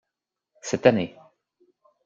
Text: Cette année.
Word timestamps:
Cette 0.63 0.87
année. 0.87 1.15